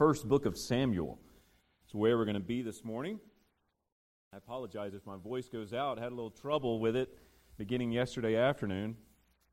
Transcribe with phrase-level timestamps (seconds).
[0.00, 1.18] first book of Samuel.
[1.84, 3.20] It's where we're going to be this morning.
[4.32, 5.98] I apologize if my voice goes out.
[5.98, 7.18] I had a little trouble with it
[7.58, 8.96] beginning yesterday afternoon.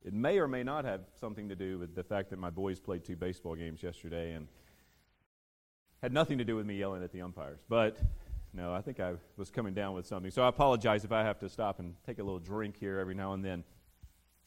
[0.06, 2.80] It may or may not have something to do with the fact that my boys
[2.80, 4.48] played two baseball games yesterday and
[6.02, 7.60] had nothing to do with me yelling at the umpires.
[7.68, 7.98] But
[8.54, 10.32] no, I think I was coming down with something.
[10.32, 13.16] So I apologize if I have to stop and take a little drink here every
[13.16, 13.66] now and then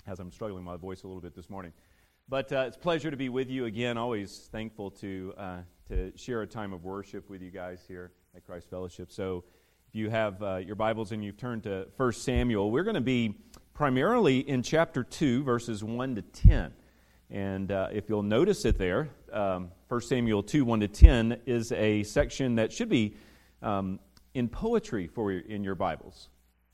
[0.07, 1.75] as I'm struggling with my voice a little bit this morning.
[2.31, 3.99] But uh, it's a pleasure to be with you again.
[3.99, 5.57] Always thankful to, uh,
[5.89, 9.11] to share a time of worship with you guys here at Christ Fellowship.
[9.11, 9.43] So
[9.89, 13.01] if you have uh, your Bibles and you've turned to 1 Samuel, we're going to
[13.01, 13.35] be
[13.75, 16.73] primarily in chapter 2, verses 1 to 10.
[17.31, 21.73] And uh, if you'll notice it there, um, 1 Samuel 2, 1 to 10 is
[21.73, 23.17] a section that should be
[23.61, 23.99] um,
[24.35, 26.29] in poetry for in your Bibles.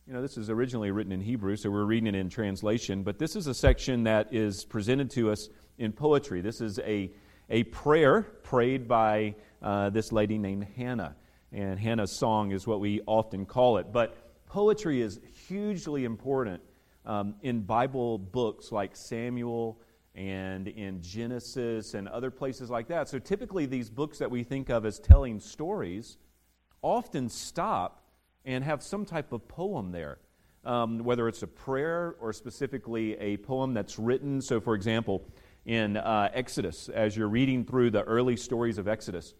[0.09, 3.19] You know, this is originally written in Hebrew, so we're reading it in translation, but
[3.19, 6.41] this is a section that is presented to us in poetry.
[6.41, 7.11] This is a,
[7.51, 11.17] a prayer prayed by uh, this lady named Hannah.
[11.51, 13.91] And Hannah's song is what we often call it.
[13.91, 14.17] But
[14.47, 16.63] poetry is hugely important
[17.05, 19.81] um, in Bible books like Samuel
[20.15, 23.09] and in Genesis and other places like that.
[23.09, 26.17] So typically, these books that we think of as telling stories
[26.81, 28.06] often stop
[28.47, 30.19] and have some type of poem there.
[30.65, 34.41] Um, whether it's a prayer or specifically a poem that's written.
[34.41, 35.23] So, for example,
[35.65, 39.35] in uh, Exodus, as you're reading through the early stories of Exodus,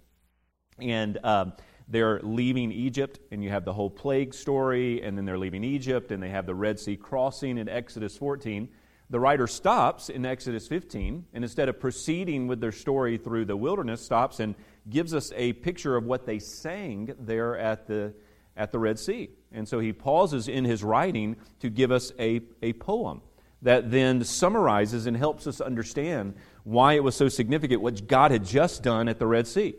[0.79, 1.53] and um,
[1.89, 6.13] they're leaving Egypt, and you have the whole plague story, and then they're leaving Egypt,
[6.13, 8.69] and they have the Red Sea crossing in Exodus 14.
[9.09, 13.57] The writer stops in Exodus 15, and instead of proceeding with their story through the
[13.57, 14.57] wilderness, stops and
[14.89, 18.15] gives us a picture of what they sang there at the
[18.57, 19.31] at the Red Sea.
[19.53, 23.21] And so he pauses in his writing to give us a, a poem
[23.63, 28.45] that then summarizes and helps us understand why it was so significant what God had
[28.45, 29.75] just done at the Red Sea.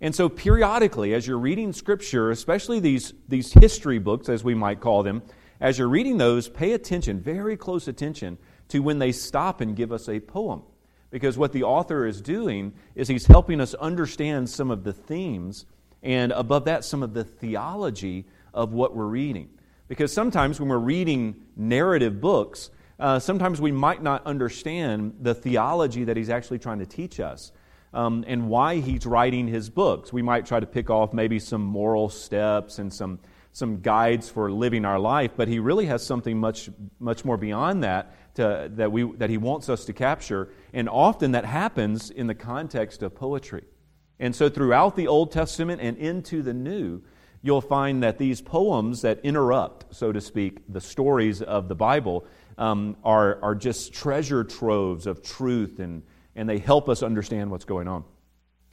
[0.00, 4.80] And so, periodically, as you're reading Scripture, especially these, these history books, as we might
[4.80, 5.22] call them,
[5.60, 8.36] as you're reading those, pay attention, very close attention,
[8.68, 10.62] to when they stop and give us a poem.
[11.10, 15.64] Because what the author is doing is he's helping us understand some of the themes
[16.02, 19.50] and above that, some of the theology of what we're reading.
[19.88, 26.04] Because sometimes when we're reading narrative books, uh, sometimes we might not understand the theology
[26.04, 27.52] that he's actually trying to teach us
[27.92, 30.12] um, and why he's writing his books.
[30.12, 33.20] We might try to pick off maybe some moral steps and some,
[33.52, 36.68] some guides for living our life, but he really has something much,
[36.98, 40.50] much more beyond that to, that, we, that he wants us to capture.
[40.72, 43.64] And often that happens in the context of poetry.
[44.18, 47.02] And so, throughout the Old Testament and into the New,
[47.42, 52.26] you'll find that these poems that interrupt, so to speak, the stories of the Bible
[52.58, 56.02] um, are, are just treasure troves of truth and,
[56.34, 58.04] and they help us understand what's going on.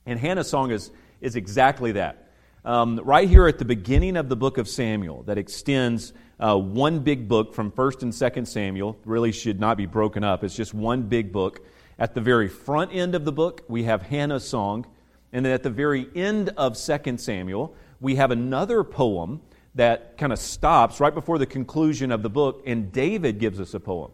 [0.06, 2.32] And Hannah's song is, is exactly that.
[2.66, 7.00] Um, right here at the beginning of the book of Samuel, that extends uh, one
[7.00, 10.44] big book from 1st and 2nd Samuel, really should not be broken up.
[10.44, 11.66] It's just one big book.
[12.00, 14.86] At the very front end of the book, we have Hannah's song.
[15.34, 19.42] And then at the very end of 2 Samuel, we have another poem
[19.76, 23.74] that kind of stops right before the conclusion of the book, and David gives us
[23.74, 24.12] a poem.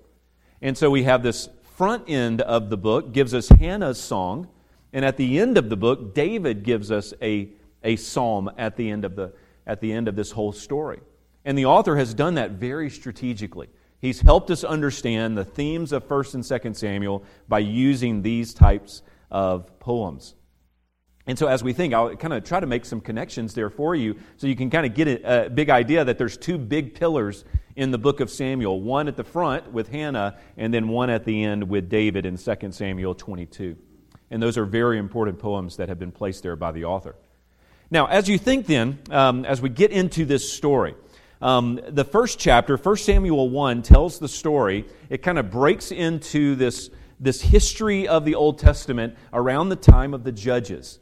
[0.62, 4.48] And so we have this front end of the book gives us Hannah's song,
[4.94, 7.50] and at the end of the book, David gives us a,
[7.84, 9.34] a psalm at the end of the
[9.70, 11.00] at the end of this whole story.
[11.46, 13.68] And the author has done that very strategically.
[14.02, 19.04] He's helped us understand the themes of 1st and 2nd Samuel by using these types
[19.30, 20.34] of poems.
[21.30, 23.94] And so, as we think, I'll kind of try to make some connections there for
[23.94, 27.46] you so you can kind of get a, big idea that there's two big pillars
[27.76, 31.26] in the book of Samuel one at the front with Hannah, and then one at
[31.26, 33.78] the end with David in 2 Samuel 22.
[34.32, 37.14] And those are very important poems that have been placed there by the author.
[37.92, 40.96] Now, as you think then, um, as we get into this story,
[41.44, 44.88] um, the first chapter, 1 Samuel 1, tells the story.
[45.12, 46.90] It kind of breaks into this,
[47.20, 50.98] this history of the Old Testament around the time of the judges.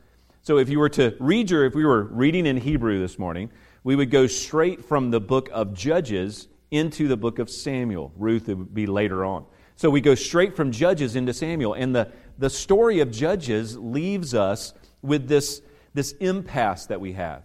[0.47, 3.51] So if you were to read your, if we were reading in Hebrew this morning,
[3.83, 8.13] we would go straight from the book of Judges into the book of Samuel.
[8.15, 9.43] Ruth would be later on.
[9.75, 11.73] So we go straight from Judges into Samuel.
[11.73, 15.61] And the, the story of Judges leaves us with this,
[15.93, 17.43] this impasse that we have.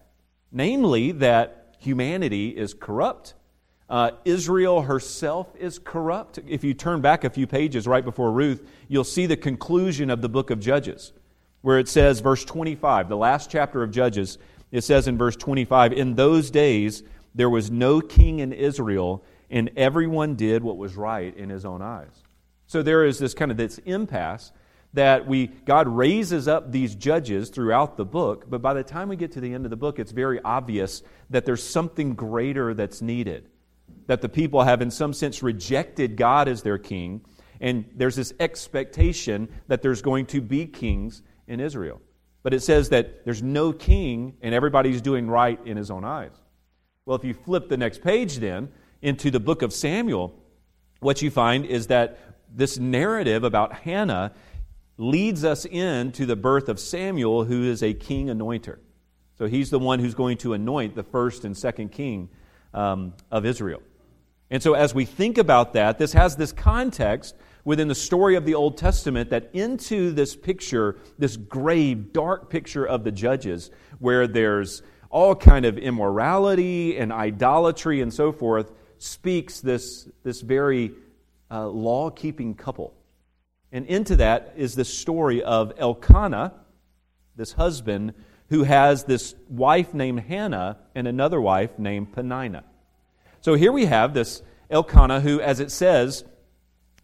[0.52, 3.34] Namely, that humanity is corrupt.
[3.90, 6.38] Uh, Israel herself is corrupt.
[6.46, 10.22] If you turn back a few pages right before Ruth, you'll see the conclusion of
[10.22, 11.12] the book of Judges
[11.62, 14.38] where it says, verse 25, the last chapter of Judges,
[14.70, 17.02] it says in verse 25, In those days
[17.34, 21.80] there was no king in Israel, and everyone did what was right in his own
[21.80, 22.22] eyes.
[22.66, 24.52] So there is this kind of this impasse
[24.94, 29.16] that we God raises up these judges throughout the book, but by the time we
[29.16, 33.00] get to the end of the book, it's very obvious that there's something greater that's
[33.00, 33.48] needed.
[34.06, 37.22] That the people have, in some sense, rejected God as their king,
[37.60, 42.00] and there's this expectation that there's going to be kings in Israel.
[42.42, 46.32] But it says that there's no king, and everybody's doing right in his own eyes.
[47.04, 50.34] Well, if you flip the next page then into the book of Samuel,
[51.00, 52.18] what you find is that
[52.54, 54.32] this narrative about Hannah
[54.98, 58.78] leads us into the birth of Samuel, who is a king anointer.
[59.36, 62.28] So he's the one who's going to anoint the first and second king
[62.74, 63.82] um, of Israel.
[64.50, 68.44] And so as we think about that, this has this context within the story of
[68.44, 74.26] the Old Testament that into this picture, this grave, dark picture of the judges, where
[74.26, 80.92] there's all kind of immorality and idolatry and so forth, speaks this, this very
[81.50, 82.94] uh, law keeping couple.
[83.70, 86.54] And into that is the story of Elkanah,
[87.36, 88.14] this husband,
[88.48, 92.64] who has this wife named Hannah and another wife named Peninnah.
[93.40, 96.24] So here we have this Elkanah who, as it says,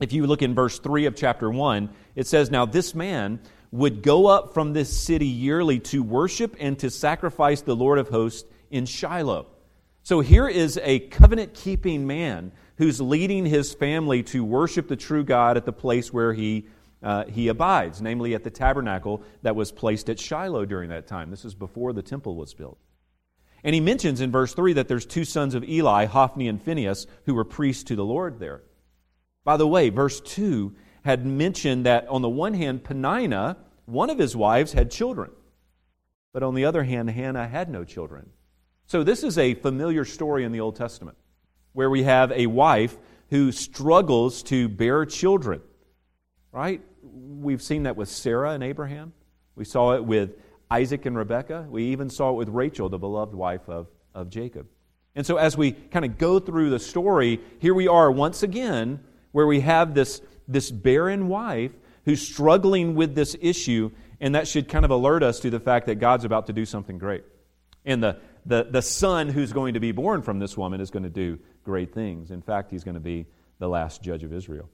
[0.00, 3.40] if you look in verse 3 of chapter 1, it says, Now this man
[3.70, 8.08] would go up from this city yearly to worship and to sacrifice the Lord of
[8.08, 9.46] hosts in Shiloh.
[10.02, 15.24] So here is a covenant keeping man who's leading his family to worship the true
[15.24, 16.66] God at the place where he,
[17.02, 21.30] uh, he abides, namely at the tabernacle that was placed at Shiloh during that time.
[21.30, 22.78] This is before the temple was built.
[23.64, 27.06] And he mentions in verse 3 that there's two sons of Eli, Hophni and Phinehas,
[27.26, 28.62] who were priests to the Lord there.
[29.48, 30.74] By the way, verse 2
[31.06, 33.56] had mentioned that on the one hand, Peninnah,
[33.86, 35.30] one of his wives, had children.
[36.34, 38.28] But on the other hand, Hannah had no children.
[38.84, 41.16] So this is a familiar story in the Old Testament
[41.72, 42.98] where we have a wife
[43.30, 45.62] who struggles to bear children.
[46.52, 46.82] Right?
[47.02, 49.14] We've seen that with Sarah and Abraham.
[49.54, 50.32] We saw it with
[50.70, 51.68] Isaac and Rebekah.
[51.70, 54.66] We even saw it with Rachel, the beloved wife of, of Jacob.
[55.14, 59.00] And so, as we kind of go through the story, here we are once again
[59.32, 61.72] where we have this, this barren wife
[62.04, 63.90] who's struggling with this issue,
[64.20, 66.64] and that should kind of alert us to the fact that God's about to do
[66.64, 67.24] something great.
[67.84, 71.02] And the, the, the son who's going to be born from this woman is going
[71.02, 72.30] to do great things.
[72.30, 73.26] In fact, he's going to be
[73.58, 74.68] the last judge of Israel.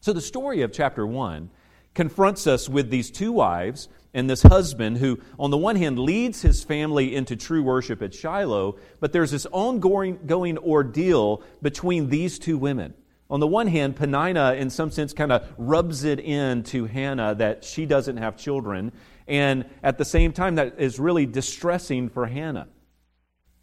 [0.00, 1.50] So the story of chapter 1
[1.94, 6.42] confronts us with these two wives and this husband who, on the one hand, leads
[6.42, 12.38] his family into true worship at Shiloh, but there's this ongoing going ordeal between these
[12.38, 12.94] two women.
[13.30, 17.34] On the one hand, Peninnah, in some sense, kind of rubs it in to Hannah
[17.36, 18.92] that she doesn't have children,
[19.28, 22.66] and at the same time, that is really distressing for Hannah.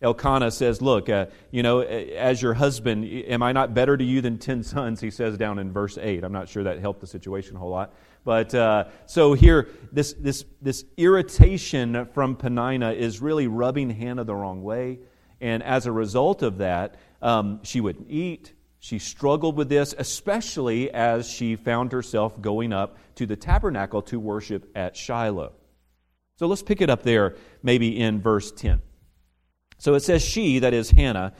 [0.01, 4.21] Elkanah says, Look, uh, you know, as your husband, am I not better to you
[4.21, 5.01] than ten sons?
[5.01, 6.23] He says down in verse 8.
[6.23, 7.93] I'm not sure that helped the situation a whole lot.
[8.23, 14.35] But uh, so here, this, this, this irritation from Peninnah is really rubbing Hannah the
[14.35, 14.99] wrong way.
[15.41, 18.53] And as a result of that, um, she wouldn't eat.
[18.87, 24.17] She struggled with this, especially as she found herself going up to the tabernacle to
[24.17, 25.51] worship at Shiloh.
[26.37, 28.81] So let's pick it up there, maybe in verse 10.
[29.77, 31.33] So it says, She, that is Hannah,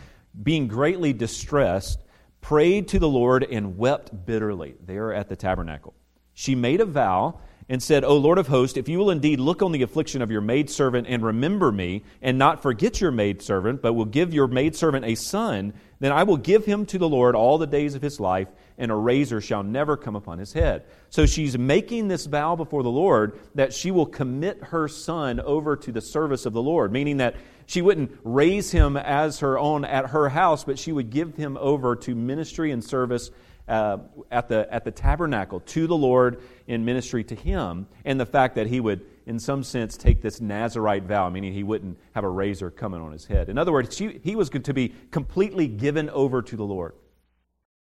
[0.44, 2.04] being greatly distressed,
[2.42, 5.94] prayed to the Lord and wept bitterly there at the tabernacle.
[6.34, 7.40] She made a vow
[7.70, 10.32] and said, O Lord of hosts, if you will indeed look on the affliction of
[10.32, 15.06] your maidservant and remember me, and not forget your maidservant, but will give your maidservant
[15.06, 18.20] a son, then I will give him to the Lord all the days of his
[18.20, 18.48] life,
[18.78, 20.84] and a razor shall never come upon his head.
[21.10, 25.76] So she's making this vow before the Lord that she will commit her son over
[25.76, 29.84] to the service of the Lord, meaning that she wouldn't raise him as her own
[29.84, 33.30] at her house, but she would give him over to ministry and service
[33.68, 33.98] uh,
[34.32, 38.56] at, the, at the tabernacle to the Lord in ministry to him, and the fact
[38.56, 42.30] that he would, in some sense, take this Nazarite vow, meaning he wouldn't have a
[42.30, 43.50] razor coming on his head.
[43.50, 46.94] In other words, she, he was going to be completely given over to the Lord.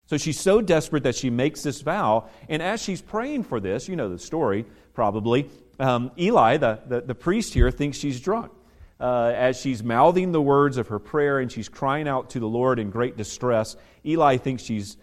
[0.06, 2.28] So she's so desperate that she makes this vow.
[2.48, 4.64] And as she's praying for this, you know the story
[4.94, 8.50] probably, um, Eli, the, the, the, priest here, thinks she's drunk.
[8.98, 12.48] Uh, as she's mouthing the words of her prayer and she's crying out to the
[12.48, 13.76] Lord in great distress,
[14.06, 14.96] Eli thinks, she's,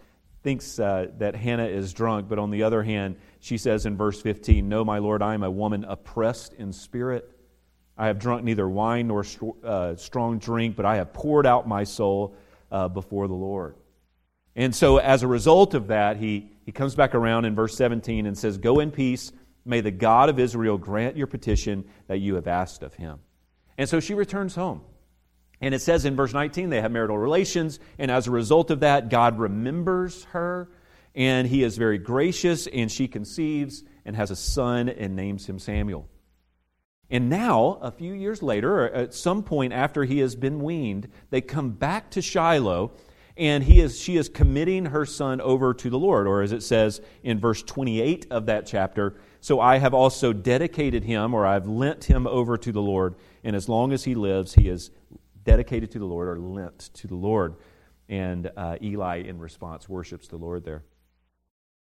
[0.44, 2.28] thinks uh, that Hannah is drunk.
[2.28, 5.44] But on the other hand, she says in verse 15, No, my Lord, I am
[5.44, 7.30] a woman oppressed in spirit.
[7.98, 9.24] I have drunk neither wine nor
[9.64, 12.36] uh, strong drink, but I have poured out my soul
[12.72, 13.76] uh, before the Lord.
[14.56, 18.26] And so, as a result of that, he, he comes back around in verse 17
[18.26, 19.32] and says, Go in peace.
[19.66, 23.20] May the God of Israel grant your petition that you have asked of him.
[23.78, 24.82] And so she returns home.
[25.64, 27.80] And it says in verse 19, they have marital relations.
[27.98, 30.68] And as a result of that, God remembers her.
[31.16, 35.60] And he is very gracious, and she conceives and has a son and names him
[35.60, 36.10] Samuel.
[37.10, 41.08] And now, a few years later, or at some point after he has been weaned,
[41.30, 42.92] they come back to Shiloh,
[43.38, 46.28] and he is, she is committing her son over to the Lord.
[46.28, 51.06] Or as it says in verse 28 of that chapter, so I have also dedicated
[51.06, 53.16] him, or I've lent him over to the Lord,
[53.46, 54.92] and as long as he lives, he is
[55.44, 57.56] dedicated to the Lord or lent to the Lord.
[58.10, 60.84] And uh, Eli, in response, worships the Lord there.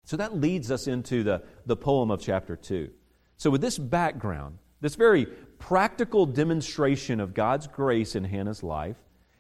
[0.05, 2.91] So that leads us into the, the poem of chapter 2.
[3.37, 5.27] So, with this background, this very
[5.59, 8.97] practical demonstration of God's grace in Hannah's life,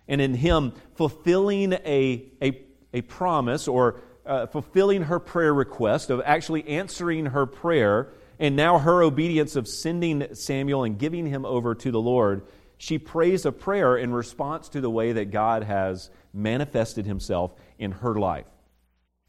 [0.08, 6.20] and in him fulfilling a, a, a promise or uh, fulfilling her prayer request of
[6.24, 11.74] actually answering her prayer, and now her obedience of sending Samuel and giving him over
[11.76, 12.42] to the Lord,
[12.78, 17.92] she prays a prayer in response to the way that God has manifested himself in
[17.92, 18.46] her life.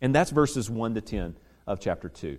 [0.01, 1.35] And that's verses 1 to 10
[1.65, 2.37] of chapter 2.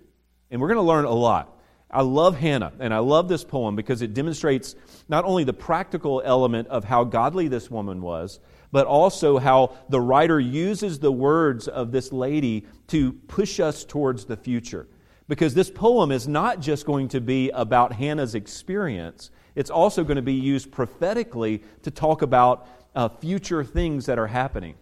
[0.51, 1.57] And we're going to learn a lot.
[1.91, 4.75] I love Hannah, and I love this poem because it demonstrates
[5.07, 8.39] not only the practical element of how godly this woman was,
[8.71, 14.25] but also how the writer uses the words of this lady to push us towards
[14.25, 14.87] the future.
[15.29, 20.15] Because this poem is not just going to be about Hannah's experience, it's also going
[20.15, 24.73] to be used prophetically to talk about uh, future things that are happening.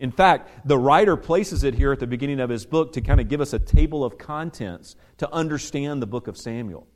[0.00, 3.20] In fact, the writer places it here at the beginning of his book to kind
[3.20, 6.88] of give us a table of contents to understand the book of Samuel.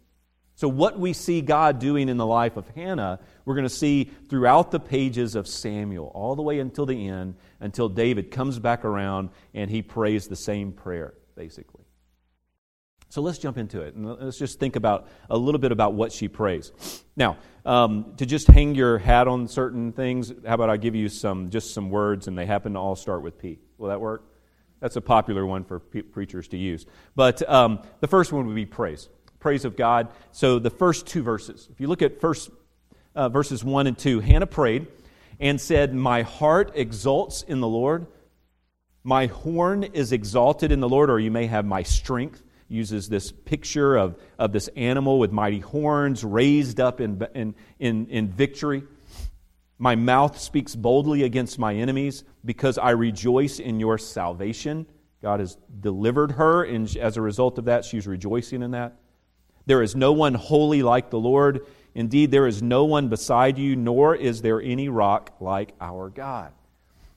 [0.56, 4.10] So, what we see God doing in the life of Hannah, we're going to see
[4.28, 8.84] throughout the pages of Samuel, all the way until the end, until David comes back
[8.84, 11.71] around and he prays the same prayer, basically.
[13.12, 16.12] So let's jump into it and let's just think about a little bit about what
[16.12, 16.72] she prays.
[17.14, 21.10] Now, um, to just hang your hat on certain things, how about I give you
[21.10, 23.58] some just some words and they happen to all start with P?
[23.76, 24.24] Will that work?
[24.80, 26.86] That's a popular one for pe- preachers to use.
[27.14, 30.08] But um, the first one would be praise, praise of God.
[30.30, 31.68] So the first two verses.
[31.70, 32.48] If you look at first
[33.14, 34.86] uh, verses one and two, Hannah prayed
[35.38, 38.06] and said, "My heart exults in the Lord."
[39.04, 42.42] My horn is exalted in the Lord, or you may have my strength
[42.72, 48.06] uses this picture of, of this animal with mighty horns raised up in, in, in,
[48.06, 48.82] in victory.
[49.78, 54.86] My mouth speaks boldly against my enemies because I rejoice in your salvation.
[55.22, 58.96] God has delivered her, and as a result of that, she's rejoicing in that.
[59.66, 61.66] There is no one holy like the Lord.
[61.94, 66.52] Indeed, there is no one beside you, nor is there any rock like our God.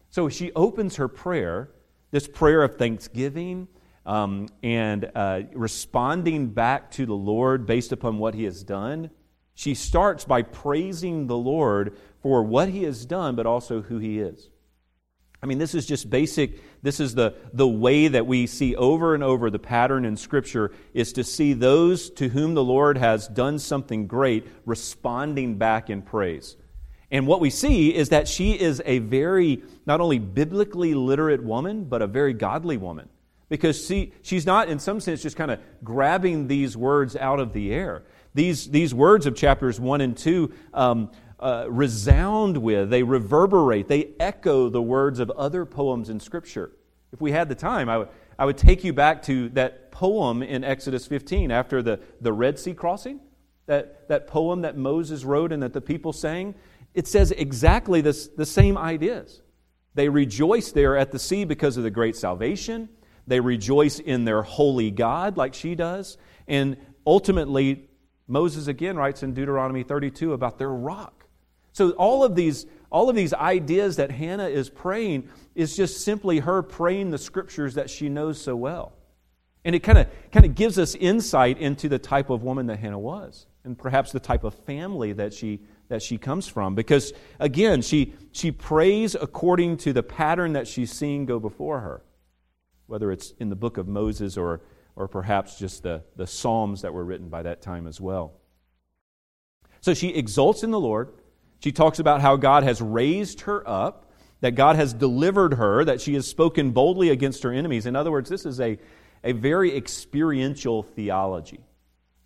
[0.09, 1.69] So she opens her prayer,
[2.12, 3.67] this prayer of thanksgiving
[4.05, 9.09] um, and uh, responding back to the Lord based upon what He has done,
[9.55, 14.19] she starts by praising the Lord for what He has done, but also who He
[14.19, 14.50] is.
[15.41, 16.59] I mean, this is just basic.
[16.81, 20.71] This is the, the way that we see over and over the pattern in Scripture
[20.93, 26.01] is to see those to whom the Lord has done something great responding back in
[26.01, 26.57] praise.
[27.12, 31.85] And what we see is that she is a very, not only biblically literate woman,
[31.85, 33.09] but a very godly woman
[33.49, 37.53] because she, she's not, in some sense, just kind of grabbing these words out of
[37.53, 38.03] the air.
[38.33, 44.13] These, these words of chapters 1 and 2 um, uh, resound with, they reverberate, they
[44.19, 46.71] echo the words of other poems in Scripture.
[47.13, 50.43] If we had the time, I would, I would take you back to that poem
[50.43, 53.19] in Exodus 15 after the, the Red Sea crossing,
[53.67, 56.55] that, that poem that Moses wrote and that the people sang.
[56.93, 59.41] It says exactly this, the same ideas.
[59.93, 62.89] They rejoice there at the sea because of the great salvation.
[63.27, 66.17] They rejoice in their holy God, like she does.
[66.48, 67.89] And ultimately,
[68.27, 71.25] Moses again writes in Deuteronomy 32 about their rock.
[71.72, 76.39] So all of these, all of these ideas that Hannah is praying is just simply
[76.39, 78.94] her praying the scriptures that she knows so well.
[79.65, 82.77] And it kind of kind of gives us insight into the type of woman that
[82.77, 86.75] Hannah was, and perhaps the type of family that she that she comes from.
[86.75, 92.03] Because again, she she prays according to the pattern that she's seeing go before her
[92.88, 94.62] whether it's in the book of Moses or,
[94.96, 98.34] or perhaps just the, the Psalms that were written by that time as well.
[99.82, 101.13] So she exults in the Lord.
[101.60, 104.12] She talks about how God has raised her up,
[104.42, 107.86] that God has delivered her, that she has spoken boldly against her enemies.
[107.86, 108.77] In other words, this is a,
[109.24, 111.60] a very experiential theology.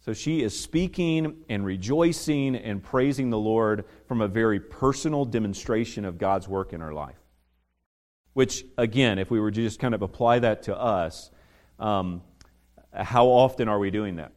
[0.01, 6.05] So she is speaking and rejoicing and praising the Lord from a very personal demonstration
[6.05, 7.18] of God's work in her life.
[8.33, 11.31] Which, again, if we were to just kind of apply that to us,
[11.79, 12.21] um,
[12.93, 14.31] how often are we doing that?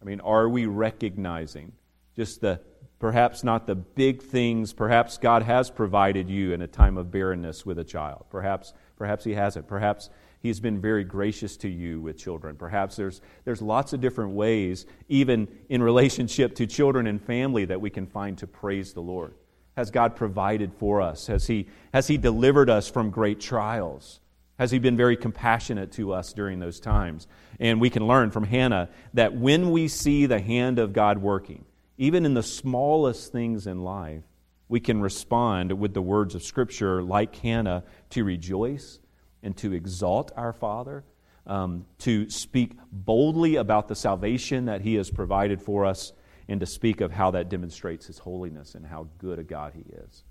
[0.00, 1.72] I mean, are we recognizing
[2.16, 2.60] just the
[2.98, 4.72] perhaps not the big things?
[4.72, 8.26] Perhaps God has provided you in a time of barrenness with a child.
[8.30, 9.66] Perhaps, perhaps He hasn't.
[9.66, 12.54] Perhaps He's been very gracious to you with children.
[12.54, 17.80] Perhaps there's, there's lots of different ways, even in relationship to children and family, that
[17.80, 19.34] we can find to praise the Lord.
[19.78, 21.28] Has God provided for us?
[21.28, 24.18] Has He, has he delivered us from great trials?
[24.58, 27.28] Has He been very compassionate to us during those times?
[27.60, 31.64] And we can learn from Hannah that when we see the hand of God working,
[31.96, 34.24] even in the smallest things in life,
[34.68, 38.98] we can respond with the words of Scripture, like Hannah, to rejoice
[39.44, 41.04] and to exalt our Father,
[41.46, 46.12] um, to speak boldly about the salvation that He has provided for us,
[46.48, 49.84] and to speak of how that demonstrates His holiness and how good a God He
[49.92, 50.24] is.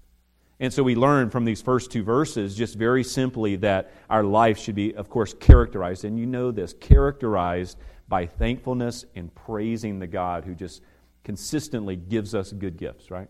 [0.59, 4.57] And so we learn from these first two verses just very simply that our life
[4.57, 10.07] should be, of course, characterized, and you know this, characterized by thankfulness and praising the
[10.07, 10.81] God who just
[11.23, 13.29] consistently gives us good gifts, right?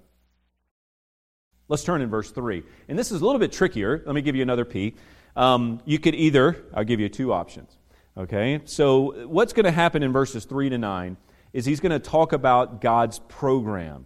[1.67, 2.63] Let's turn in verse 3.
[2.87, 4.03] And this is a little bit trickier.
[4.05, 4.95] Let me give you another P.
[5.35, 7.77] Um, you could either, I'll give you two options.
[8.17, 8.61] Okay?
[8.65, 11.17] So, what's going to happen in verses 3 to 9
[11.57, 14.05] is he's going to talk about God's program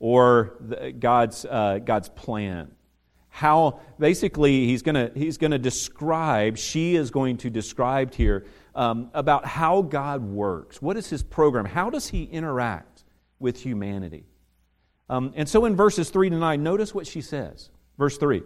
[0.00, 2.72] or the, God's, uh, God's plan.
[3.28, 8.44] How, basically, he's going to he's going to describe, she is going to describe here
[8.74, 10.82] um, about how God works.
[10.82, 11.64] What is his program?
[11.64, 13.04] How does he interact
[13.38, 14.24] with humanity?
[15.08, 17.70] Um, and so in verses 3 to 9, notice what she says.
[17.98, 18.42] Verse 3.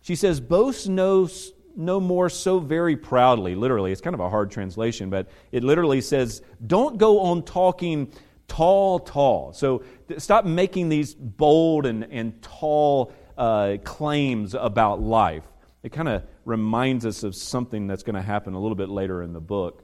[0.00, 1.28] She says, Boast no,
[1.76, 3.54] no more so very proudly.
[3.54, 8.12] Literally, it's kind of a hard translation, but it literally says, Don't go on talking
[8.48, 9.52] tall, tall.
[9.52, 9.84] So
[10.18, 15.44] stop making these bold and, and tall uh, claims about life.
[15.82, 19.22] It kind of reminds us of something that's going to happen a little bit later
[19.22, 19.82] in the book.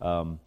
[0.00, 0.40] Um,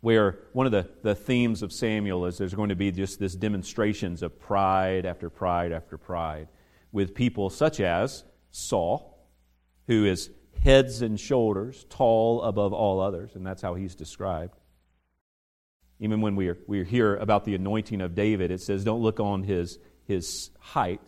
[0.00, 3.34] where one of the, the themes of Samuel is there's going to be just this
[3.34, 6.48] demonstrations of pride after pride after pride
[6.92, 9.15] with people such as Saul,
[9.86, 10.30] who is
[10.62, 14.58] heads and shoulders tall above all others, and that's how he's described.
[16.00, 19.20] Even when we, are, we hear about the anointing of David, it says, don't look
[19.20, 21.00] on his, his height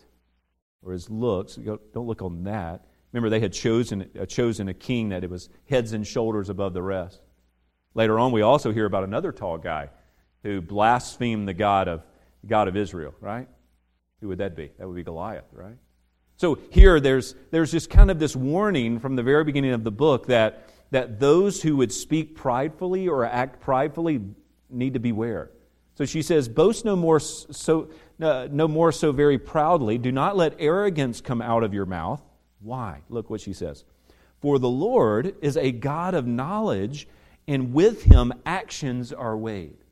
[0.81, 1.55] or his looks.
[1.55, 2.85] Don't look on that.
[3.11, 6.73] Remember, they had chosen, uh, chosen a king that it was heads and shoulders above
[6.73, 7.19] the rest.
[7.93, 9.89] Later on, we also hear about another tall guy
[10.43, 12.03] who blasphemed the God of,
[12.47, 13.47] God of Israel, right?
[14.21, 14.71] Who would that be?
[14.77, 15.77] That would be Goliath, right?
[16.39, 19.91] So here, there's, there's just kind of this warning from the very beginning of the
[19.91, 24.21] book that, that those who would speak pridefully or act pridefully
[24.69, 25.51] need to beware.
[25.95, 27.89] So she says, Boast no more so,
[28.21, 29.97] uh, no more so very proudly.
[29.97, 32.21] Do not let arrogance come out of your mouth.
[32.61, 33.01] Why?
[33.09, 33.83] Look what she says.
[34.39, 37.09] For the Lord is a God of knowledge
[37.49, 39.83] and with him actions are weighed.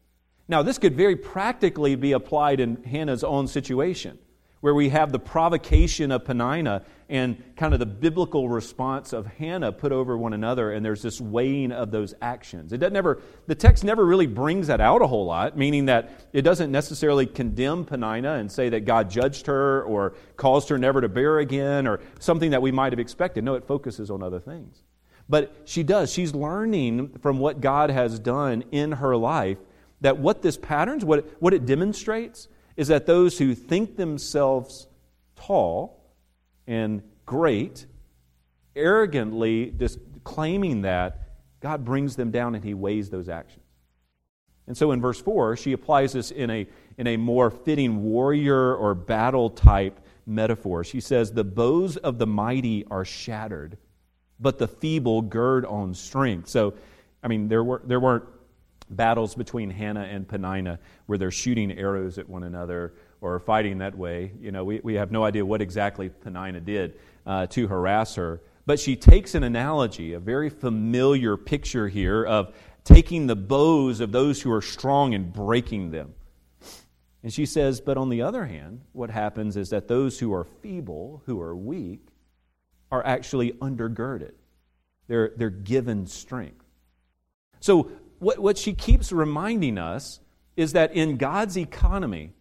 [0.48, 4.18] Now, this could very practically be applied in Hannah's own situation,
[4.62, 9.72] where we have the provocation of Peninnah and kind of the biblical response of Hannah
[9.72, 12.74] put over one another, and there's this weighing of those actions.
[12.74, 16.42] It doesn't the text never really brings that out a whole lot, meaning that it
[16.42, 21.10] doesn't necessarily condemn Peninnah and say that God judged her or caused her never to
[21.10, 23.44] bear again or something that we might have expected.
[23.44, 24.82] No, it focuses on other things.
[25.30, 26.12] But she does.
[26.12, 29.58] She's learning from what God has done in her life
[30.02, 34.88] that what this patterns, what, what it demonstrates, is that those who think themselves
[35.36, 36.14] tall
[36.66, 37.86] and great,
[38.76, 39.74] arrogantly
[40.24, 41.24] claiming that,
[41.60, 43.66] God brings them down and He weighs those actions.
[44.68, 48.76] And so in verse 4, she applies this in a, in a more fitting warrior
[48.76, 50.84] or battle type metaphor.
[50.84, 53.78] She says, The bows of the mighty are shattered
[54.40, 56.50] but the feeble gird on strength.
[56.50, 56.74] So,
[57.24, 58.26] I mean, there, were, there weren't
[58.90, 63.98] battles between Hannah and Peninnah where they're shooting arrows at one another or fighting that
[63.98, 64.32] way.
[64.40, 68.42] You know, we, we have no idea what exactly Peninnah did uh, to harass her.
[68.66, 74.12] But she takes an analogy, a very familiar picture here of taking the bows of
[74.12, 76.14] those who are strong and breaking them.
[77.24, 80.46] And she says, but on the other hand, what happens is that those who are
[80.46, 82.08] feeble, who are weak,
[82.92, 84.32] are actually undergirded,
[85.08, 86.64] they're, they're given strength.
[87.60, 90.20] So, what, what she keeps reminding us
[90.56, 92.34] is that in God's economy,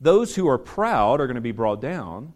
[0.00, 2.32] those who are proud are going to be brought down,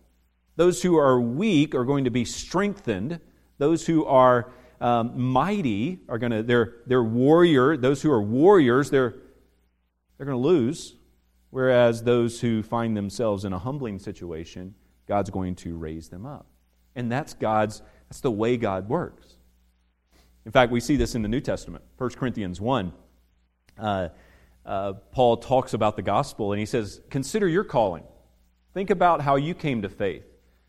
[0.57, 3.21] those who are weak are going to be strengthened,
[3.59, 8.91] those who are um, mighty are going to, they're, they're warrior, those who are warriors,
[8.91, 9.15] they're,
[10.17, 10.95] they're going to lose,
[11.51, 14.75] whereas those who find themselves in a humbling situation,
[15.07, 16.47] God's going to raise them up.
[16.95, 19.36] And that's God's, that's the way God works.
[20.46, 21.82] In fact, we see this in the New Testament.
[21.98, 22.92] 1 Corinthians 1,
[23.78, 24.09] uh,
[24.64, 28.04] uh, Paul talks about the gospel and he says, Consider your calling.
[28.72, 30.22] Think about how you came to faith.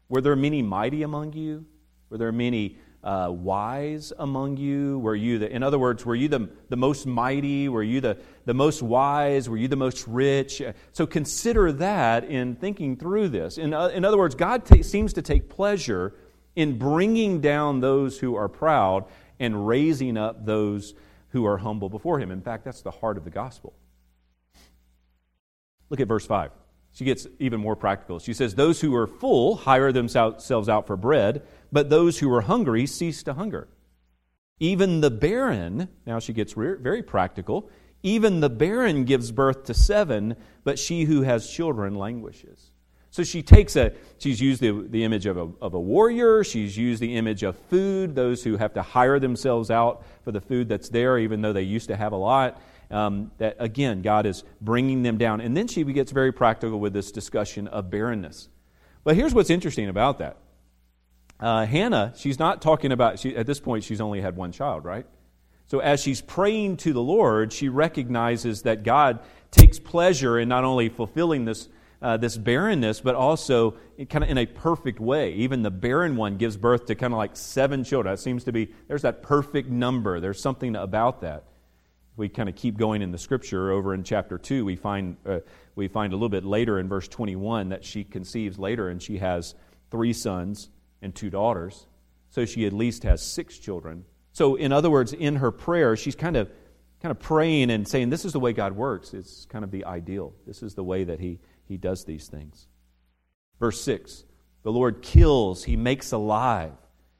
[0.09, 1.63] Were there many mighty among you?
[2.09, 4.97] Were there many uh, wise among you?
[4.97, 7.69] Were you the, in other words, were you the, the most mighty?
[7.69, 9.47] Were you the, the most wise?
[9.47, 10.59] Were you the most rich?
[10.91, 13.59] So consider that in thinking through this.
[13.59, 16.15] In, uh, in other words, God t- seems to take pleasure
[16.55, 19.05] in bringing down those who are proud
[19.39, 20.93] and raising up those
[21.29, 22.31] who are humble before Him.
[22.31, 23.73] In fact, that's the heart of the gospel.
[25.89, 26.51] Look at verse 5.
[26.91, 28.19] She gets even more practical.
[28.19, 32.41] She says, Those who are full hire themselves out for bread, but those who are
[32.41, 33.67] hungry cease to hunger.
[34.59, 37.69] Even the barren, now she gets very practical,
[38.01, 42.66] even the barren gives birth to seven, but she who has children languishes.
[43.17, 46.77] So she takes a, she's used the, the image of a, of a warrior, she's
[46.77, 50.69] used the image of food, those who have to hire themselves out for the food
[50.69, 54.43] that's there, even though they used to have a lot um, that again, God is
[54.61, 55.41] bringing them down.
[55.41, 58.49] And then she gets very practical with this discussion of barrenness.
[59.03, 60.37] But here's what's interesting about that.
[61.39, 64.85] Uh, Hannah, she's not talking about, she, at this point, she's only had one child,
[64.85, 65.07] right?
[65.65, 70.63] So as she's praying to the Lord, she recognizes that God takes pleasure in not
[70.65, 71.67] only fulfilling this,
[72.01, 73.75] uh, this barrenness, but also
[74.09, 75.33] kind of in a perfect way.
[75.33, 78.13] Even the barren one gives birth to kind of like seven children.
[78.13, 80.19] It seems to be, there's that perfect number.
[80.19, 81.45] There's something about that
[82.17, 85.39] we kind of keep going in the scripture over in chapter 2 we find uh,
[85.75, 89.19] we find a little bit later in verse 21 that she conceives later and she
[89.19, 89.55] has
[89.91, 90.69] three sons
[91.01, 91.85] and two daughters
[92.29, 96.15] so she at least has six children so in other words in her prayer she's
[96.15, 96.49] kind of
[97.01, 99.85] kind of praying and saying this is the way god works it's kind of the
[99.85, 102.67] ideal this is the way that he he does these things
[103.59, 104.25] verse 6
[104.63, 106.73] the lord kills he makes alive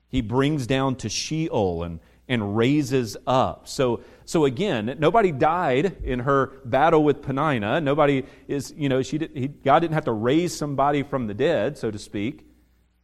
[0.09, 3.67] he brings down to sheol and and raises up.
[3.67, 7.81] So, so again, nobody died in her battle with Peninnah.
[7.81, 11.33] Nobody is, you know, she did, he, God didn't have to raise somebody from the
[11.33, 12.45] dead, so to speak.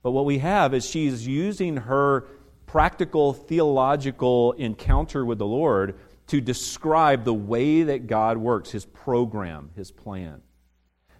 [0.01, 2.27] But what we have is she's using her
[2.65, 9.71] practical theological encounter with the Lord to describe the way that God works, his program,
[9.75, 10.41] his plan.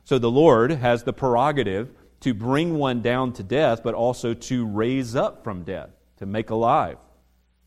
[0.04, 1.90] So the Lord has the prerogative
[2.22, 6.50] to bring one down to death, but also to raise up from death, to make
[6.50, 6.98] alive.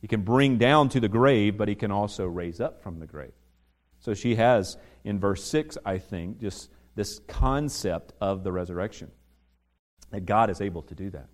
[0.00, 3.06] He can bring down to the grave, but he can also raise up from the
[3.06, 3.32] grave.
[4.00, 9.10] So she has, in verse 6, I think, just this concept of the resurrection.
[10.10, 11.28] That God is able to do that.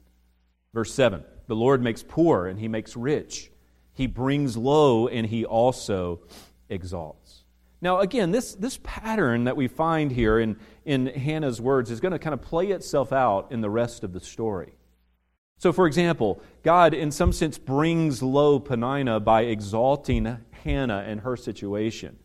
[0.72, 3.50] Verse 7 The Lord makes poor and he makes rich.
[3.92, 6.22] He brings low and he also
[6.68, 7.41] exalts.
[7.82, 12.12] Now, again, this, this pattern that we find here in, in Hannah's words is going
[12.12, 14.72] to kind of play itself out in the rest of the story.
[15.58, 21.36] So, for example, God, in some sense, brings low Peninnah by exalting Hannah and her
[21.36, 22.16] situation.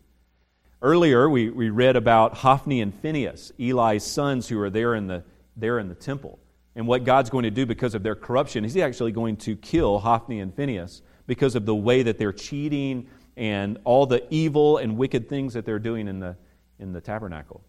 [0.80, 5.24] Earlier, we, we read about Hophni and Phinehas, Eli's sons who are there in, the,
[5.56, 6.38] there in the temple.
[6.76, 9.98] And what God's going to do because of their corruption, He's actually going to kill
[9.98, 13.08] Hophni and Phinehas because of the way that they're cheating
[13.38, 16.36] and all the evil and wicked things that they're doing in the,
[16.78, 17.64] in the tabernacle.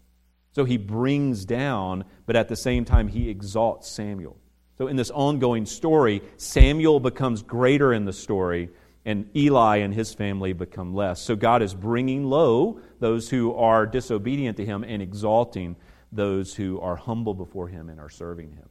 [0.52, 4.36] So He brings down, but at the same time, He exalts Samuel.
[4.80, 8.70] So, in this ongoing story, Samuel becomes greater in the story,
[9.04, 11.20] and Eli and his family become less.
[11.20, 15.76] So, God is bringing low those who are disobedient to him and exalting
[16.12, 18.70] those who are humble before him and are serving him.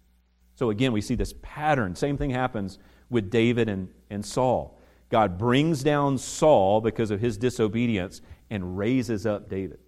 [0.55, 1.95] So, again, we see this pattern.
[1.95, 2.79] Same thing happens
[3.11, 4.78] with David and, and Saul.
[5.09, 9.79] God brings down Saul because of his disobedience and raises up David.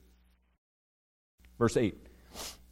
[1.59, 1.95] Verse 8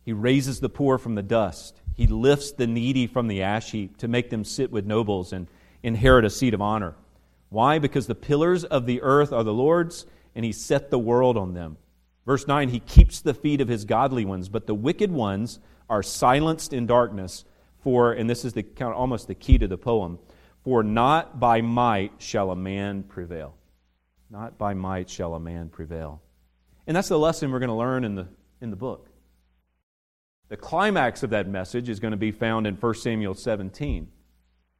[0.03, 3.97] He raises the poor from the dust he lifts the needy from the ash heap
[3.97, 5.47] to make them sit with nobles and
[5.83, 6.95] inherit a seat of honor.
[7.49, 7.77] Why?
[7.77, 11.55] Because the pillars of the earth are the Lord's, and he set the world on
[11.55, 11.75] them.
[12.25, 15.59] Verse 9 He keeps the feet of his godly ones, but the wicked ones
[15.89, 17.43] are silenced in darkness.
[17.83, 20.19] For, and this is the, almost the key to the poem,
[20.63, 23.55] for not by might shall a man prevail.
[24.29, 26.21] Not by might shall a man prevail.
[26.85, 28.27] And that's the lesson we're going to learn in the,
[28.61, 29.09] in the book.
[30.49, 34.07] The climax of that message is going to be found in 1 Samuel 17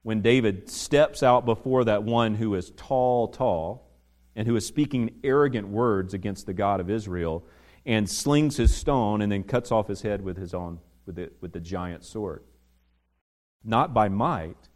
[0.02, 3.88] when David steps out before that one who is tall, tall,
[4.36, 7.46] and who is speaking arrogant words against the God of Israel
[7.86, 11.32] and slings his stone and then cuts off his head with his own with the,
[11.42, 12.44] with the giant sword.
[13.64, 14.69] Not by might,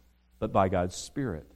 [0.44, 1.46] but by God's Spirit.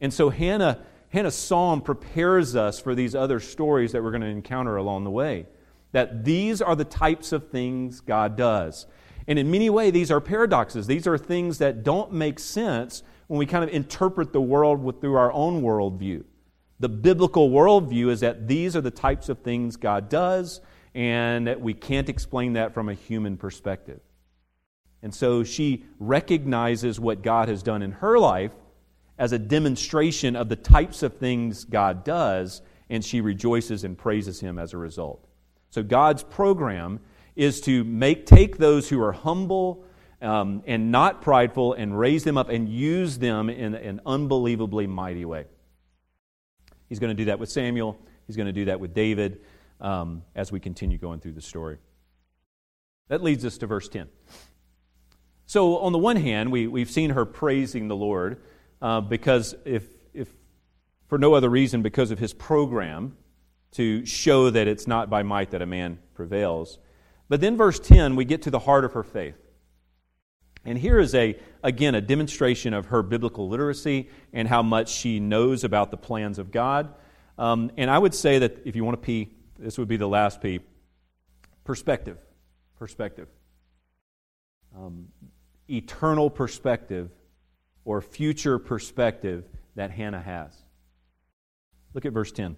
[0.00, 4.28] And so Hannah, Hannah's psalm prepares us for these other stories that we're going to
[4.28, 5.46] encounter along the way
[5.90, 8.86] that these are the types of things God does.
[9.26, 10.86] And in many ways, these are paradoxes.
[10.86, 15.00] These are things that don't make sense when we kind of interpret the world with,
[15.00, 16.22] through our own worldview.
[16.78, 20.60] The biblical worldview is that these are the types of things God does,
[20.94, 23.98] and that we can't explain that from a human perspective.
[25.02, 28.52] And so she recognizes what God has done in her life
[29.18, 34.40] as a demonstration of the types of things God does, and she rejoices and praises
[34.40, 35.26] him as a result.
[35.70, 37.00] So God's program
[37.34, 39.84] is to make take those who are humble
[40.20, 45.24] um, and not prideful and raise them up and use them in an unbelievably mighty
[45.24, 45.46] way.
[46.88, 47.98] He's going to do that with Samuel.
[48.26, 49.40] He's going to do that with David
[49.80, 51.78] um, as we continue going through the story.
[53.08, 54.08] That leads us to verse 10.
[55.52, 58.40] So, on the one hand, we, we've seen her praising the Lord
[58.80, 59.84] uh, because, if,
[60.14, 60.32] if
[61.08, 63.18] for no other reason, because of his program
[63.72, 66.78] to show that it's not by might that a man prevails.
[67.28, 69.36] But then, verse 10, we get to the heart of her faith.
[70.64, 75.20] And here is a again a demonstration of her biblical literacy and how much she
[75.20, 76.94] knows about the plans of God.
[77.36, 80.08] Um, and I would say that if you want to P, this would be the
[80.08, 80.60] last P.
[81.62, 82.16] Perspective,
[82.78, 83.28] perspective,
[84.74, 85.08] um,
[85.68, 87.10] eternal perspective,
[87.84, 89.44] or future perspective
[89.74, 90.56] that Hannah has.
[91.94, 92.56] Look at verse ten.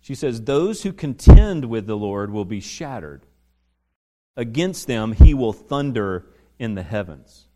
[0.00, 3.26] She says, "Those who contend with the Lord will be shattered."
[4.36, 6.26] Against them he will thunder
[6.58, 7.48] in the heavens.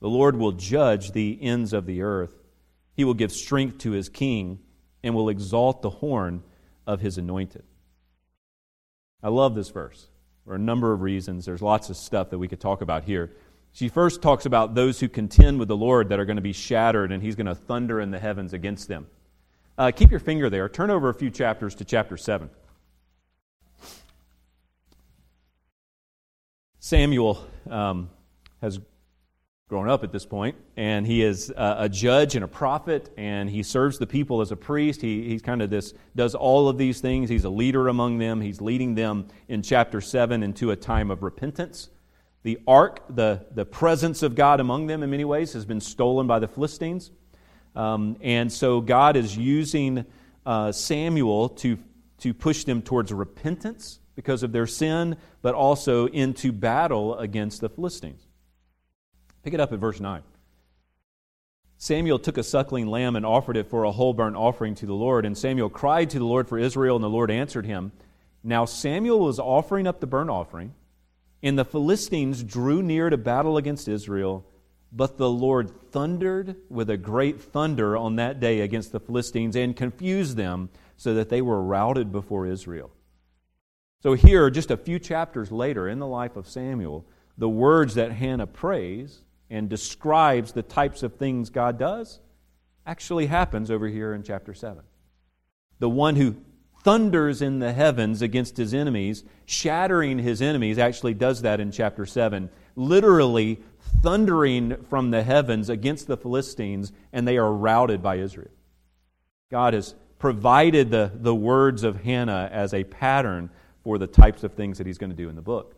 [0.00, 2.42] The Lord will judge the ends of the earth.
[2.94, 4.60] He will give strength to his king
[5.02, 6.42] and will exalt the horn
[6.86, 7.64] of his anointed.
[9.22, 10.08] I love this verse
[10.44, 11.44] for a number of reasons.
[11.44, 13.30] There's lots of stuff that we could talk about here.
[13.72, 16.52] She first talks about those who contend with the Lord that are going to be
[16.52, 19.06] shattered, and he's going to thunder in the heavens against them.
[19.76, 20.68] Uh, keep your finger there.
[20.68, 22.48] Turn over a few chapters to chapter 7.
[26.78, 28.10] Samuel um,
[28.60, 28.78] has
[29.66, 33.62] grown up at this point, and he is a judge and a prophet, and he
[33.62, 35.00] serves the people as a priest.
[35.00, 37.30] He, he's kind of this, does all of these things.
[37.30, 38.42] He's a leader among them.
[38.42, 41.88] He's leading them in chapter 7 into a time of repentance.
[42.42, 46.26] The ark, the, the presence of God among them in many ways, has been stolen
[46.26, 47.10] by the Philistines.
[47.74, 50.04] Um, and so God is using
[50.44, 51.78] uh, Samuel to,
[52.18, 57.70] to push them towards repentance because of their sin, but also into battle against the
[57.70, 58.26] Philistines.
[59.44, 60.22] Pick it up at verse 9.
[61.76, 64.94] Samuel took a suckling lamb and offered it for a whole burnt offering to the
[64.94, 65.26] Lord.
[65.26, 67.92] And Samuel cried to the Lord for Israel, and the Lord answered him.
[68.42, 70.72] Now Samuel was offering up the burnt offering,
[71.42, 74.46] and the Philistines drew near to battle against Israel.
[74.90, 79.76] But the Lord thundered with a great thunder on that day against the Philistines and
[79.76, 82.92] confused them so that they were routed before Israel.
[84.02, 87.04] So, here, just a few chapters later in the life of Samuel,
[87.36, 89.20] the words that Hannah prays
[89.54, 92.18] and describes the types of things God does
[92.84, 94.82] actually happens over here in chapter 7.
[95.78, 96.36] The one who
[96.82, 102.04] thunders in the heavens against his enemies, shattering his enemies, actually does that in chapter
[102.04, 103.60] 7, literally
[104.02, 108.50] thundering from the heavens against the Philistines, and they are routed by Israel.
[109.52, 113.50] God has provided the, the words of Hannah as a pattern
[113.84, 115.76] for the types of things that he's going to do in the book.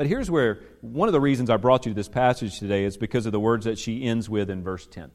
[0.00, 2.96] But here's where one of the reasons I brought you to this passage today is
[2.96, 5.10] because of the words that she ends with in verse 10.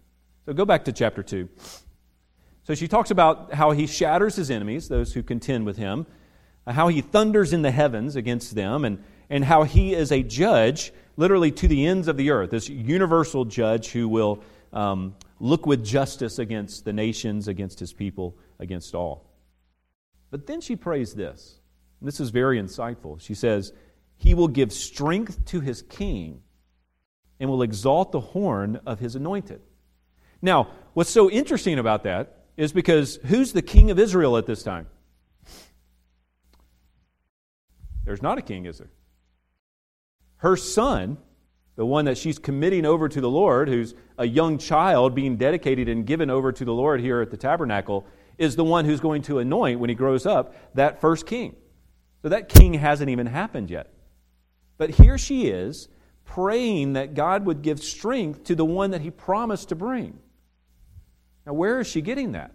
[0.46, 1.50] So go back to chapter 2.
[2.66, 6.06] So she talks about how he shatters his enemies, those who contend with him,
[6.68, 10.94] how he thunders in the heavens against them, and, and how he is a judge,
[11.18, 15.84] literally to the ends of the earth, this universal judge who will um, look with
[15.84, 19.32] justice against the nations, against his people, against all.
[20.30, 21.60] But then she prays this.
[22.04, 23.20] This is very insightful.
[23.20, 23.74] She says,
[24.18, 26.42] he will give strength to his king
[27.40, 29.62] and will exalt the horn of his anointed.
[30.42, 34.64] Now, what's so interesting about that is because who's the king of Israel at this
[34.64, 34.88] time?
[38.06, 38.92] There's not a king, is there?
[40.38, 41.18] Her son,
[41.76, 45.90] the one that she's committing over to the Lord, who's a young child being dedicated
[45.90, 48.06] and given over to the Lord here at the tabernacle,
[48.38, 51.56] is the one who's going to anoint, when he grows up, that first king.
[52.22, 53.92] So that king hasn't even happened yet.
[54.78, 55.88] But here she is
[56.26, 60.20] praying that God would give strength to the one that he promised to bring.
[61.46, 62.52] Now, where is she getting that?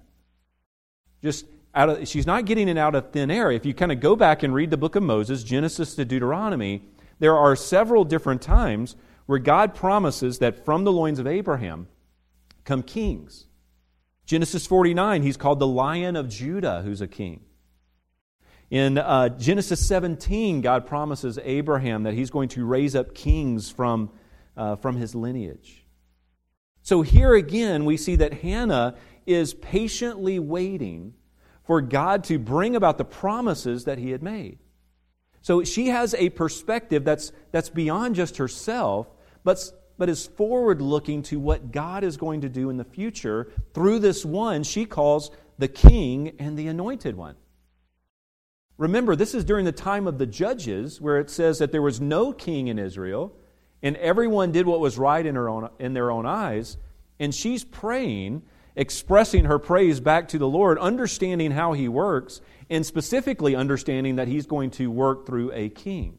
[1.23, 3.51] Just out of, she's not getting it out of thin air.
[3.51, 6.83] If you kind of go back and read the book of Moses, Genesis to Deuteronomy,
[7.21, 11.87] there are several different times where God promises that from the loins of Abraham
[12.65, 13.47] come kings.
[14.27, 17.41] Genesis 49, he's called the Lion of Judah, who's a king.
[18.71, 24.11] In uh, Genesis 17, God promises Abraham that he's going to raise up kings from,
[24.57, 25.85] uh, from his lineage.
[26.83, 28.95] So here again, we see that Hannah
[29.27, 31.15] is patiently waiting
[31.65, 34.59] for God to bring about the promises that he had made.
[35.43, 39.09] So she has a perspective that's, that's beyond just herself,
[39.43, 43.53] but but is forward looking to what God is going to do in the future
[43.75, 47.37] through this one she calls the king and the anointed one.
[48.81, 52.01] Remember, this is during the time of the judges where it says that there was
[52.01, 53.37] no king in Israel
[53.83, 56.79] and everyone did what was right in, her own, in their own eyes.
[57.19, 58.41] And she's praying,
[58.75, 62.41] expressing her praise back to the Lord, understanding how he works,
[62.71, 66.17] and specifically understanding that he's going to work through a king.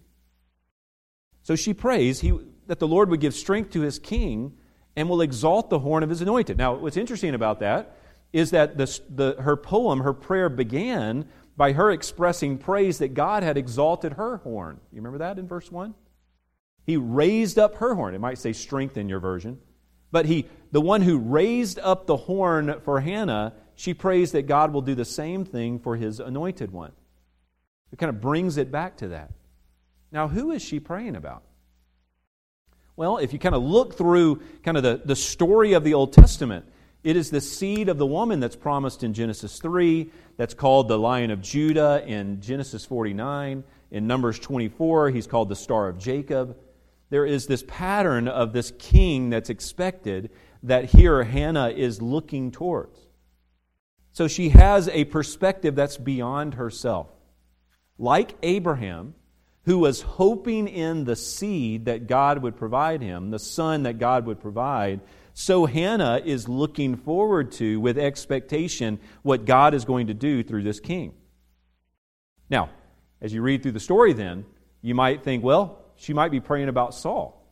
[1.42, 4.54] So she prays he, that the Lord would give strength to his king
[4.96, 6.60] and will exalt the horn of his anointed.
[6.60, 7.98] Now, what's interesting about that
[8.34, 11.28] is that the, the, her poem, her prayer began
[11.62, 14.80] by her expressing praise that God had exalted her horn.
[14.92, 15.94] You remember that in verse 1?
[16.88, 18.16] He raised up her horn.
[18.16, 19.60] It might say strength in your version.
[20.12, 24.74] But he, the one who raised up the horn for Hannah, she prays that God
[24.74, 26.94] will do the same thing for his anointed one.
[27.94, 29.30] It kind of brings it back to that.
[30.12, 31.44] Now, who is she praying about?
[32.96, 36.12] Well, if you kind of look through kind of the, the story of the Old
[36.12, 36.66] Testament,
[37.04, 40.98] it is the seed of the woman that's promised in Genesis 3, that's called the
[40.98, 43.64] Lion of Judah in Genesis 49.
[43.92, 46.58] In Numbers 24, he's called the Star of Jacob.
[47.12, 50.32] There is this pattern of this king that's expected
[50.64, 52.98] that here Hannah is looking towards.
[54.14, 57.12] So she has a perspective that's beyond herself.
[58.00, 59.14] Like Abraham,
[59.66, 64.26] who was hoping in the seed that God would provide him, the son that God
[64.26, 65.02] would provide,
[65.42, 70.64] so Hannah is looking forward to, with expectation, what God is going to do through
[70.64, 71.14] this king.
[72.50, 72.70] Now,
[73.22, 74.46] as you read through the story, then,
[74.82, 77.44] you might think, well, she might be praying about Saul.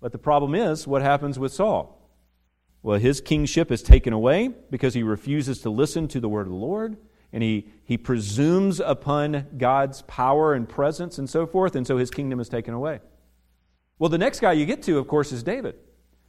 [0.00, 2.00] But the problem is, what happens with Saul?
[2.82, 6.52] Well, his kingship is taken away because he refuses to listen to the word of
[6.52, 6.96] the Lord
[7.34, 12.08] and he, he presumes upon God's power and presence and so forth, and so his
[12.08, 13.00] kingdom is taken away.
[13.98, 15.74] Well, the next guy you get to, of course, is David,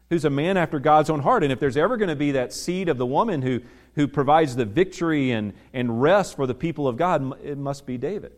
[0.09, 1.43] who's a man after God's own heart.
[1.43, 3.61] And if there's ever going to be that seed of the woman who,
[3.95, 7.97] who provides the victory and, and rest for the people of God, it must be
[7.97, 8.33] David.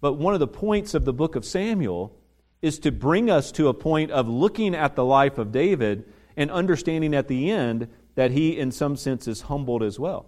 [0.00, 2.16] But one of the points of the book of Samuel
[2.62, 6.04] is to bring us to a point of looking at the life of David
[6.36, 10.26] and understanding at the end that he, in some sense, is humbled as well.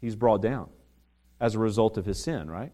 [0.00, 0.70] He's brought down
[1.40, 2.72] as a result of his sin, right?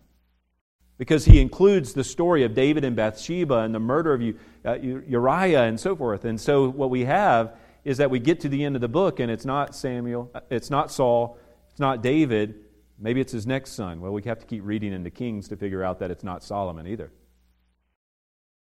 [0.98, 4.22] Because he includes the story of David and Bathsheba and the murder of
[4.64, 6.24] uh, Uriah and so forth.
[6.24, 7.54] And so what we have
[7.84, 10.40] is that we get to the end of the book and it's not Samuel, uh,
[10.50, 11.38] it's not Saul,
[11.70, 12.54] it's not David,
[12.98, 14.00] maybe it's his next son.
[14.00, 16.86] Well, we have to keep reading into Kings to figure out that it's not Solomon
[16.86, 17.12] either.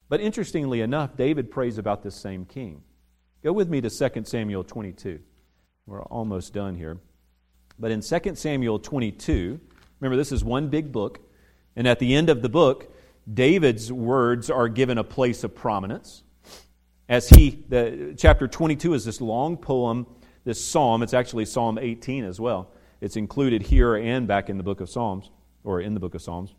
[0.09, 2.83] But interestingly enough, David prays about this same king.
[3.43, 5.21] Go with me to 2 Samuel 22.
[5.87, 6.99] We're almost done here.
[7.79, 9.61] But in 2 Samuel 22,
[10.01, 11.21] Remember, this is one big book,
[11.77, 12.95] and at the end of the book,
[13.33, 16.23] David's words are given a place of prominence.
[17.09, 20.07] As he, the, chapter 22 is this long poem,
[20.45, 21.03] this psalm.
[21.03, 22.73] It's actually Psalm 18 as well.
[23.01, 25.31] It's included here and back in the book of Psalms,
[25.65, 26.55] or in the book of Psalms.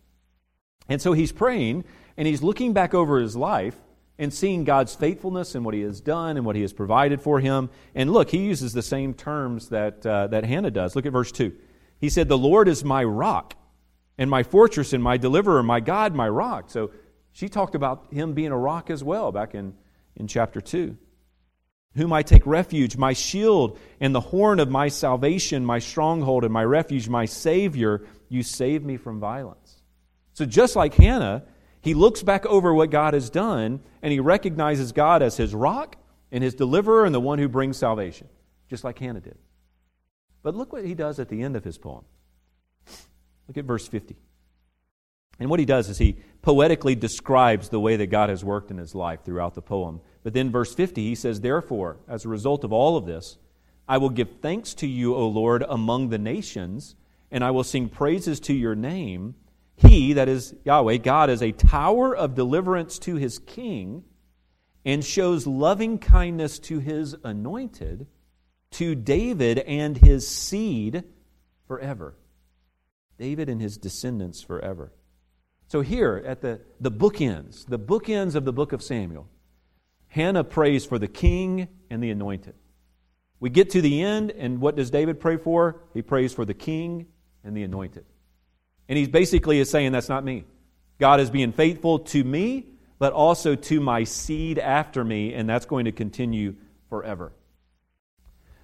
[0.89, 1.86] And so he's praying,
[2.17, 3.76] and he's looking back over his life
[4.17, 7.39] and seeing God's faithfulness and what he has done and what he has provided for
[7.39, 7.69] him.
[7.95, 10.95] And look, he uses the same terms that, uh, that Hannah does.
[10.95, 11.56] Look at verse 2.
[12.00, 13.56] He said, The Lord is my rock
[14.22, 16.70] and my fortress and my deliverer, my God, my rock.
[16.70, 16.92] So
[17.32, 19.74] she talked about him being a rock as well back in,
[20.16, 20.96] in chapter 2.
[21.96, 26.54] Whom I take refuge, my shield and the horn of my salvation, my stronghold and
[26.54, 29.82] my refuge, my Savior, you save me from violence.
[30.34, 31.42] So just like Hannah,
[31.82, 35.96] he looks back over what God has done and he recognizes God as his rock
[36.32, 38.30] and his deliverer and the one who brings salvation,
[38.70, 39.40] just like Hannah did.
[40.44, 42.06] But look what he does at the end of his poem.
[43.47, 44.15] Look at verse 50.
[45.39, 48.77] And what he does is he poetically describes the way that God has worked in
[48.77, 50.01] his life throughout the poem.
[50.23, 53.38] But then, verse 50, he says, Therefore, as a result of all of this,
[53.88, 56.95] I will give thanks to you, O Lord, among the nations,
[57.32, 59.36] and I will sing praises to your name.
[59.75, 64.04] He, that is Yahweh, God, is a tower of deliverance to his king
[64.86, 68.08] and shows loving kindness to his anointed
[68.71, 71.04] to David and his seed
[71.67, 72.15] forever.
[73.22, 74.92] David and his descendants forever.
[75.67, 79.28] So here at the, the bookends, the bookends of the book of Samuel,
[80.08, 82.56] Hannah prays for the king and the anointed.
[83.40, 85.84] We get to the end, and what does David pray for?
[85.94, 87.06] He prays for the king
[87.44, 88.06] and the anointed.
[88.90, 90.46] And he basically is saying, That's not me.
[91.00, 92.65] God is being faithful to me,
[92.98, 96.56] but also to my seed after me, and that's going to continue
[96.90, 97.34] forever.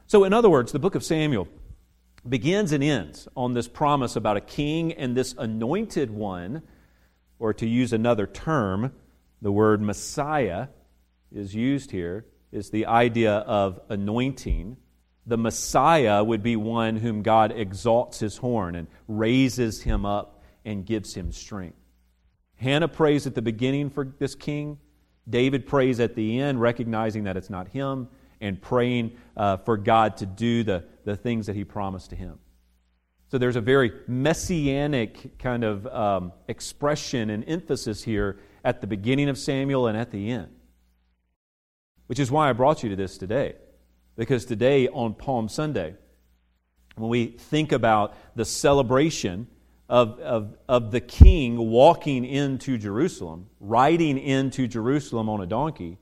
[0.08, 1.48] So, in other words, the book of Samuel
[2.30, 6.64] begins and ends on this promise about a king and this anointed one,
[7.40, 8.94] or to use another term,
[9.42, 10.68] the word Messiah,
[11.32, 14.78] is used here is the idea of anointing.
[15.26, 20.86] The Messiah would be one whom God exalts his horn and raises him up and
[20.86, 21.78] gives him strength.
[22.56, 24.80] Hannah prays at the beginning for this king.
[25.30, 28.08] David prays at the end, recognizing that it's not him
[28.40, 32.38] and praying uh, for God to do the, the things that he promised to him.
[33.30, 39.30] So there's a very messianic kind of um, expression and emphasis here at the beginning
[39.30, 40.50] of Samuel and at the end.
[42.08, 43.56] Which is why I brought you to this today.
[44.18, 45.96] Because today, on Palm Sunday,
[46.98, 49.48] when we think about the celebration
[49.88, 56.00] of, of, of the king walking into Jerusalem, riding into Jerusalem on a donkey,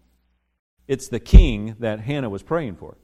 [0.87, 2.97] it's the king that Hannah was praying for.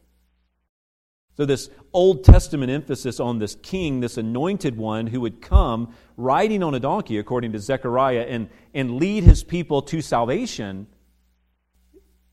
[1.38, 6.62] So, this Old Testament emphasis on this king, this anointed one who would come riding
[6.62, 10.88] on a donkey, according to Zechariah, and, and lead his people to salvation,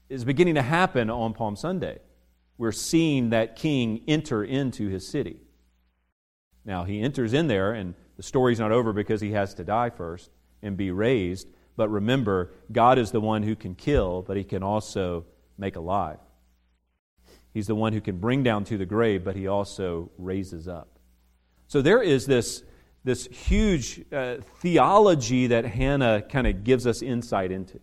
[0.08, 1.98] is beginning to happen on Palm Sunday.
[2.56, 5.40] We're seeing that king enter into his city.
[6.64, 9.90] Now, he enters in there, and the story's not over because he has to die
[9.90, 10.30] first
[10.60, 11.46] and be raised.
[11.76, 15.24] But remember, God is the one who can kill, but he can also
[15.56, 16.18] make alive.
[17.52, 20.98] He's the one who can bring down to the grave, but he also raises up.
[21.66, 22.62] So there is this,
[23.04, 27.80] this huge uh, theology that Hannah kind of gives us insight into.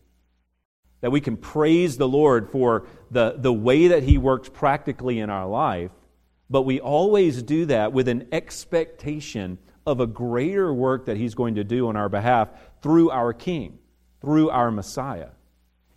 [1.02, 5.30] That we can praise the Lord for the, the way that he works practically in
[5.30, 5.92] our life,
[6.50, 11.56] but we always do that with an expectation of a greater work that he's going
[11.56, 12.50] to do on our behalf
[12.82, 13.78] through our King,
[14.22, 15.30] through our Messiah.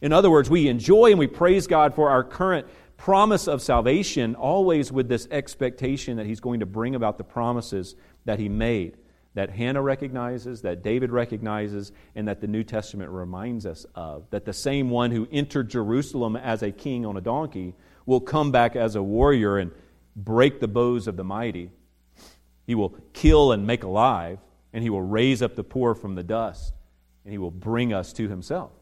[0.00, 2.66] In other words, we enjoy and we praise God for our current
[2.98, 7.94] promise of salvation, always with this expectation that He's going to bring about the promises
[8.26, 8.98] that He made,
[9.32, 14.28] that Hannah recognizes, that David recognizes, and that the New Testament reminds us of.
[14.30, 17.74] That the same one who entered Jerusalem as a king on a donkey
[18.04, 19.70] will come back as a warrior and
[20.16, 21.70] break the bows of the mighty.
[22.66, 24.40] He will kill and make alive,
[24.72, 26.74] and He will raise up the poor from the dust,
[27.24, 28.72] and He will bring us to Himself.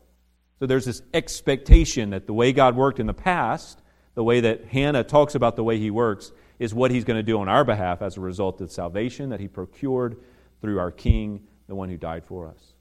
[0.58, 3.82] So there's this expectation that the way God worked in the past,
[4.16, 7.22] the way that Hannah talks about the way he works, is what he's going to
[7.22, 10.16] do on our behalf as a result of salvation that he procured
[10.60, 12.72] through our King, the one who died for us.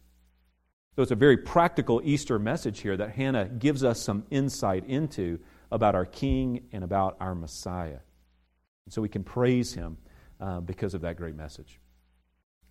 [0.95, 5.39] So it's a very practical Easter message here that Hannah gives us some insight into
[5.71, 7.99] about our King and about our Messiah.
[8.85, 9.97] And so we can praise him
[10.39, 11.79] uh, because of that great message.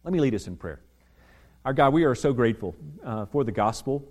[0.04, 0.80] Let me lead us in prayer.
[1.66, 4.08] Our God, we are so grateful uh, for the gospel.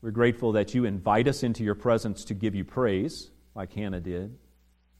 [0.00, 4.00] We're grateful that you invite us into your presence to give you praise, like Hannah
[4.00, 4.36] did.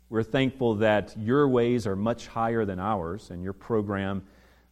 [0.09, 4.23] We're thankful that your ways are much higher than ours, and your program,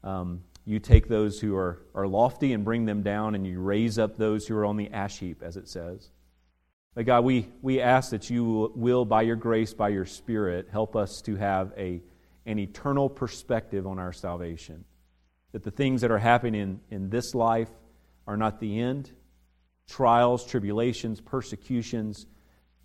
[0.05, 3.99] um, you take those who are, are lofty and bring them down, and you raise
[3.99, 6.11] up those who are on the ash heap, as it says.
[6.95, 10.95] But God, we, we ask that you will, by your grace, by your Spirit, help
[10.95, 12.03] us to have a,
[12.45, 14.85] an eternal perspective on our salvation.
[15.53, 17.71] That the things that are happening in, in this life
[18.27, 19.11] are not the end,
[19.89, 22.27] trials, tribulations, persecutions.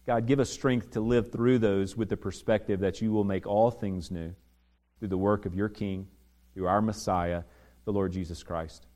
[0.08, 3.46] God, give us strength to live through those with the perspective that you will make
[3.46, 4.34] all things new
[5.00, 6.08] through the work of your King,
[6.54, 7.44] through our Messiah,
[7.84, 8.88] the Lord Jesus Christ.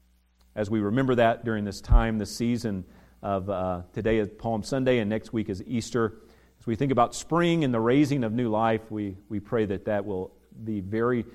[0.55, 2.85] As we remember that during this time, this season
[3.21, 6.21] of uh, today is Palm Sunday and next week is Easter,
[6.61, 9.83] as we think about spring and the raising of new life, we, we pray that
[9.85, 10.31] that will
[10.63, 11.25] be very,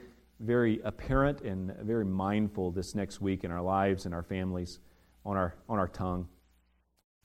[0.41, 4.79] very apparent and very mindful this next week in our lives and our families,
[5.27, 6.29] on our, on our tongue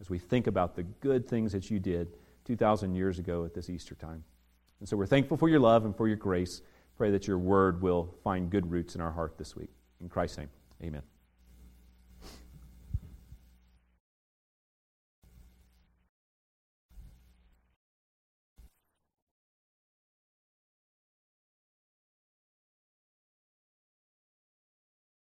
[0.02, 2.10] as we think about the good things that you did
[2.45, 4.23] 2,000 years ago at this Easter time.
[4.79, 6.61] And so we're thankful for your love and for your grace.
[6.97, 9.69] Pray that your word will find good roots in our heart this week.
[9.99, 10.49] In Christ's name,
[10.83, 11.11] amen.